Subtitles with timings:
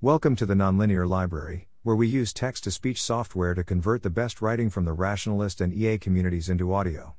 [0.00, 4.10] Welcome to the Nonlinear Library, where we use text to speech software to convert the
[4.10, 7.16] best writing from the rationalist and EA communities into audio.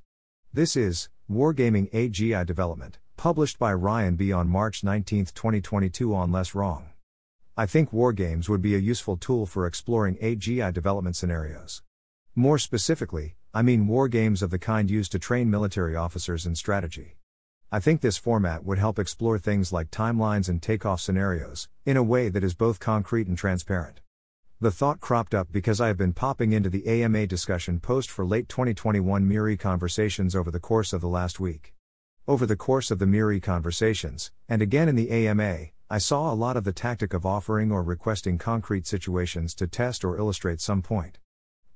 [0.53, 4.31] This is Wargaming AGI Development, published by Ryan B.
[4.31, 6.91] on March 19, 2022, on Less Wrong.
[7.57, 11.81] I think wargames would be a useful tool for exploring AGI development scenarios.
[12.33, 17.17] More specifically, I mean wargames of the kind used to train military officers in strategy.
[17.71, 22.03] I think this format would help explore things like timelines and takeoff scenarios, in a
[22.03, 24.01] way that is both concrete and transparent.
[24.59, 28.25] The thought cropped up because I have been popping into the AMA discussion post for
[28.25, 31.75] late 2021 MIRI conversations over the course of the last week.
[32.27, 36.33] Over the course of the MIRI conversations, and again in the AMA, I saw a
[36.33, 40.81] lot of the tactic of offering or requesting concrete situations to test or illustrate some
[40.81, 41.19] point.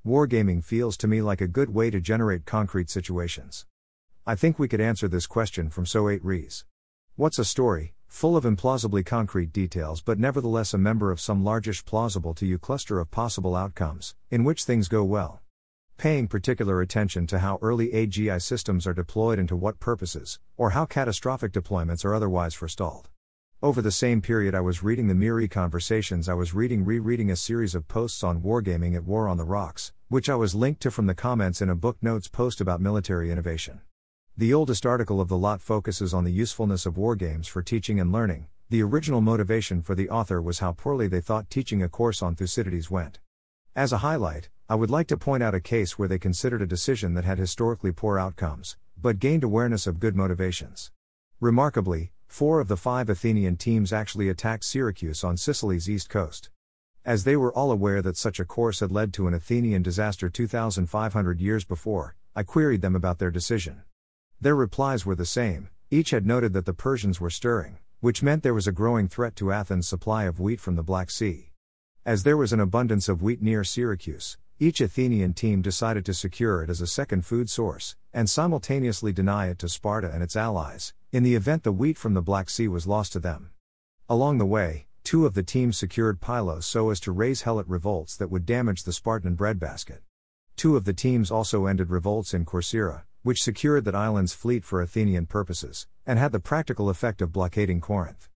[0.04, 3.68] Wargaming feels to me like a good way to generate concrete situations.
[4.26, 6.64] I think we could answer this question from So8res.
[7.18, 11.84] What's a story, full of implausibly concrete details but nevertheless a member of some largish
[11.84, 15.42] plausible to you cluster of possible outcomes, in which things go well?
[15.98, 20.70] Paying particular attention to how early AGI systems are deployed and to what purposes, or
[20.70, 23.10] how catastrophic deployments are otherwise forestalled.
[23.62, 27.36] Over the same period I was reading the MIRI conversations, I was reading rereading a
[27.36, 30.92] series of posts on wargaming at War on the Rocks, which I was linked to
[30.92, 33.82] from the comments in a book notes post about military innovation.
[34.36, 38.12] The oldest article of the lot focuses on the usefulness of wargames for teaching and
[38.12, 38.48] learning.
[38.68, 42.34] The original motivation for the author was how poorly they thought teaching a course on
[42.34, 43.20] Thucydides went.
[43.76, 46.66] As a highlight, I would like to point out a case where they considered a
[46.66, 50.92] decision that had historically poor outcomes, but gained awareness of good motivations.
[51.40, 56.50] Remarkably, four of the five Athenian teams actually attacked Syracuse on Sicily's east coast.
[57.06, 60.28] As they were all aware that such a course had led to an Athenian disaster
[60.28, 63.84] 2,500 years before, I queried them about their decision.
[64.44, 68.44] Their replies were the same, each had noted that the Persians were stirring, which meant
[68.44, 71.54] there was a growing threat to Athens' supply of wheat from the Black Sea.
[72.06, 76.62] As there was an abundance of wheat near Syracuse, each Athenian team decided to secure
[76.62, 80.94] it as a second food source, and simultaneously deny it to Sparta and its allies,
[81.14, 83.52] in the event the wheat from the Black Sea was lost to them.
[84.10, 88.18] Along the way, two of the teams secured Pylos so as to raise Helot revolts
[88.18, 90.02] that would damage the Spartan breadbasket.
[90.58, 94.82] Two of the teams also ended revolts in Corcyra, which secured that island's fleet for
[94.82, 98.30] Athenian purposes, and had the practical effect of blockading Corinth.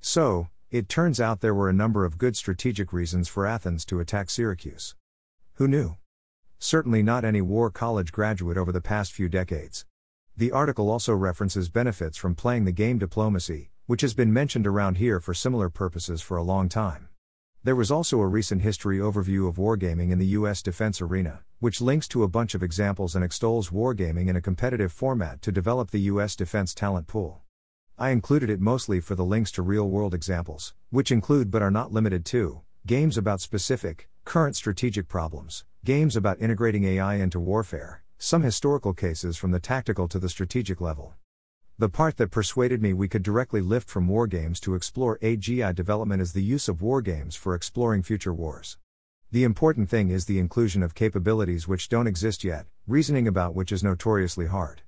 [0.00, 4.00] So, it turns out there were a number of good strategic reasons for Athens to
[4.00, 4.94] attack Syracuse.
[5.54, 5.96] Who knew?
[6.58, 9.84] Certainly not any war college graduate over the past few decades.
[10.36, 14.96] The article also references benefits from playing the game diplomacy, which has been mentioned around
[14.96, 17.08] here for similar purposes for a long time.
[17.64, 20.62] There was also a recent history overview of wargaming in the U.S.
[20.62, 24.90] defense arena, which links to a bunch of examples and extols wargaming in a competitive
[24.90, 26.34] format to develop the U.S.
[26.34, 27.42] defense talent pool.
[27.96, 31.70] I included it mostly for the links to real world examples, which include but are
[31.70, 38.02] not limited to games about specific, current strategic problems, games about integrating AI into warfare,
[38.18, 41.14] some historical cases from the tactical to the strategic level.
[41.82, 46.22] The part that persuaded me we could directly lift from wargames to explore AGI development
[46.22, 48.78] is the use of wargames for exploring future wars.
[49.32, 53.72] The important thing is the inclusion of capabilities which don't exist yet, reasoning about which
[53.72, 54.82] is notoriously hard.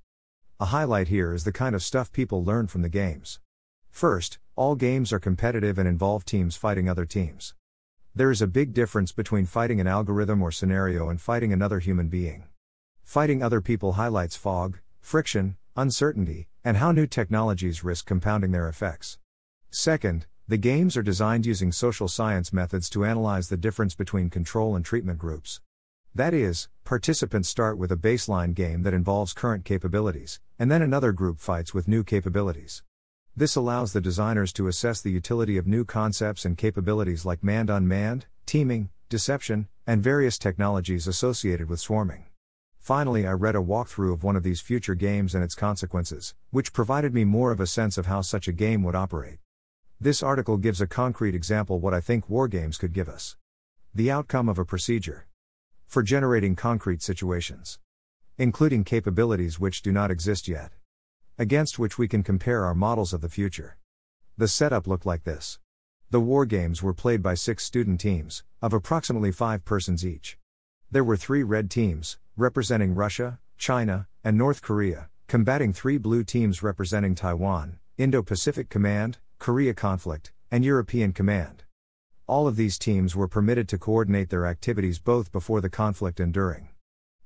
[0.60, 3.40] A highlight here is the kind of stuff people learn from the games.
[3.90, 7.54] First, all games are competitive and involve teams fighting other teams.
[8.14, 12.06] There is a big difference between fighting an algorithm or scenario and fighting another human
[12.06, 12.44] being.
[13.02, 19.18] Fighting other people highlights fog, friction, uncertainty, and how new technologies risk compounding their effects.
[19.70, 24.74] Second, the games are designed using social science methods to analyze the difference between control
[24.74, 25.60] and treatment groups.
[26.14, 31.12] That is, participants start with a baseline game that involves current capabilities, and then another
[31.12, 32.82] group fights with new capabilities.
[33.36, 37.68] This allows the designers to assess the utility of new concepts and capabilities like manned
[37.68, 42.26] unmanned, teaming, deception, and various technologies associated with swarming.
[42.84, 46.74] Finally, I read a walkthrough of one of these future games and its consequences, which
[46.74, 49.38] provided me more of a sense of how such a game would operate.
[49.98, 53.38] This article gives a concrete example what I think wargames could give us.
[53.94, 55.26] The outcome of a procedure.
[55.86, 57.78] For generating concrete situations.
[58.36, 60.72] Including capabilities which do not exist yet.
[61.38, 63.78] Against which we can compare our models of the future.
[64.36, 65.58] The setup looked like this.
[66.10, 70.36] The wargames were played by six student teams, of approximately five persons each.
[70.94, 76.62] There were three red teams, representing Russia, China, and North Korea, combating three blue teams
[76.62, 81.64] representing Taiwan, Indo Pacific Command, Korea Conflict, and European Command.
[82.28, 86.32] All of these teams were permitted to coordinate their activities both before the conflict and
[86.32, 86.68] during.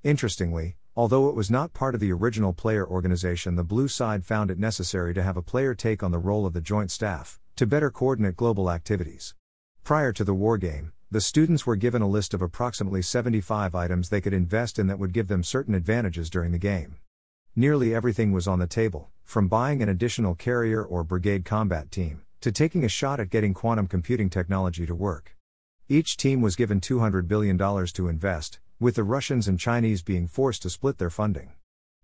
[0.02, 4.50] Interestingly, although it was not part of the original player organization, the blue side found
[4.50, 7.66] it necessary to have a player take on the role of the Joint Staff, to
[7.66, 9.34] better coordinate global activities.
[9.84, 14.20] Prior to the wargame, the students were given a list of approximately 75 items they
[14.20, 16.96] could invest in that would give them certain advantages during the game.
[17.56, 22.20] Nearly everything was on the table, from buying an additional carrier or brigade combat team,
[22.42, 25.34] to taking a shot at getting quantum computing technology to work.
[25.88, 30.60] Each team was given $200 billion to invest, with the Russians and Chinese being forced
[30.62, 31.52] to split their funding.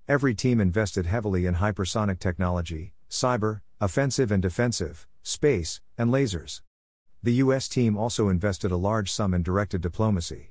[0.09, 6.62] Every team invested heavily in hypersonic technology, cyber, offensive and defensive, space, and lasers.
[7.25, 10.50] The US team also invested a large sum in directed diplomacy.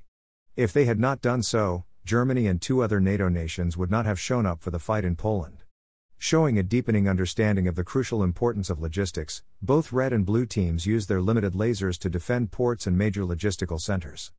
[0.56, 4.20] If they had not done so, Germany and two other NATO nations would not have
[4.20, 5.66] shown up for the fight in Poland.
[6.18, 10.88] Showing a deepening understanding of the crucial importance of logistics, both red and blue teams
[10.88, 14.32] used their limited lasers to defend ports and major logistical centers.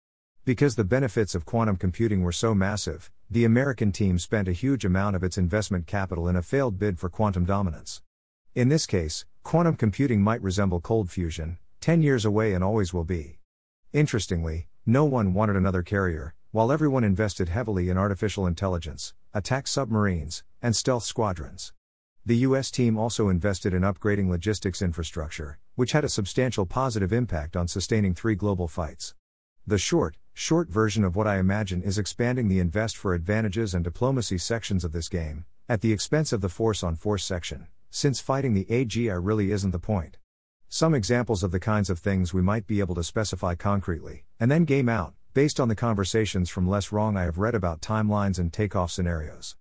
[0.45, 4.85] Because the benefits of quantum computing were so massive, the American team spent a huge
[4.85, 8.03] amount of its investment capital in a failed bid for quantum dominance.
[8.57, 13.05] In this case, quantum computing might resemble cold fusion, 10 years away and always will
[13.05, 13.41] be.
[13.93, 20.43] Interestingly, no one wanted another carrier, while everyone invested heavily in artificial intelligence, attack submarines,
[20.63, 21.75] and stealth squadrons.
[22.25, 27.55] The US team also invested in upgrading logistics infrastructure, which had a substantial positive impact
[27.55, 29.15] on sustaining three global fights.
[29.67, 33.85] The short, short version of what I imagine is expanding the invest for advantages and
[33.85, 38.23] diplomacy sections of this game, at the expense of the force on force section, since
[38.23, 40.17] fighting the AGI really isn't the point.
[40.69, 44.51] Some examples of the kinds of things we might be able to specify concretely, and
[44.51, 48.39] then game out, based on the conversations from Less Wrong I have read about timelines
[48.39, 49.57] and takeoff scenarios.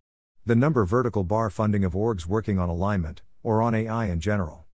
[0.46, 4.66] The number vertical bar funding of orgs working on alignment, or on AI in general.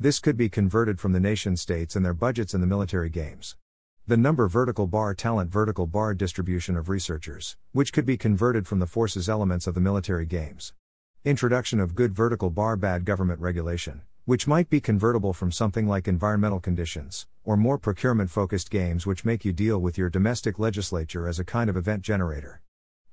[0.00, 3.56] This could be converted from the nation states and their budgets in the military games.
[4.06, 8.78] The number vertical bar talent vertical bar distribution of researchers, which could be converted from
[8.78, 10.72] the forces elements of the military games.
[11.24, 16.08] Introduction of good vertical bar bad government regulation, which might be convertible from something like
[16.08, 21.28] environmental conditions, or more procurement focused games which make you deal with your domestic legislature
[21.28, 22.62] as a kind of event generator.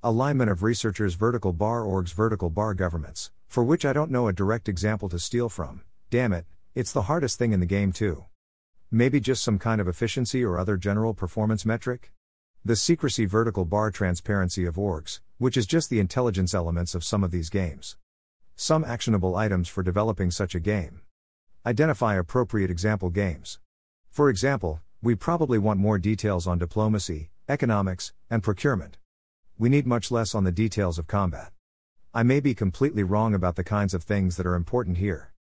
[0.02, 4.34] Alignment of researchers vertical bar orgs vertical bar governments, for which I don't know a
[4.34, 5.82] direct example to steal from.
[6.10, 8.24] Damn it, it's the hardest thing in the game too.
[8.90, 12.14] Maybe just some kind of efficiency or other general performance metric?
[12.64, 17.22] The secrecy vertical bar transparency of orgs, which is just the intelligence elements of some
[17.22, 17.98] of these games.
[18.64, 21.02] Some actionable items for developing such a game.
[21.66, 23.58] Identify appropriate example games.
[24.12, 29.00] For example, we probably want more details on diplomacy, economics, and procurement
[29.58, 31.52] we need much less on the details of combat.
[32.14, 35.34] I may be completely wrong about the kinds of things that are important here.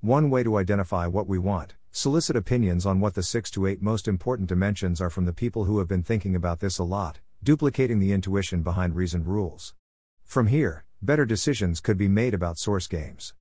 [0.00, 3.82] One way to identify what we want, solicit opinions on what the 6 to 8
[3.82, 7.18] most important dimensions are from the people who have been thinking about this a lot,
[7.42, 9.74] duplicating the intuition behind reasoned rules.
[10.24, 13.34] From here, better decisions could be made about source games.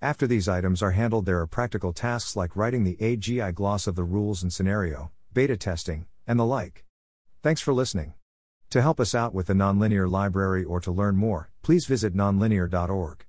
[0.00, 3.94] After these items are handled, there are practical tasks like writing the AGI gloss of
[3.94, 6.84] the rules and scenario, beta testing, and the like.
[7.42, 8.14] Thanks for listening.
[8.70, 13.26] To help us out with the Nonlinear Library or to learn more, please visit nonlinear.org.